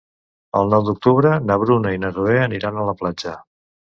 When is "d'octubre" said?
0.87-1.33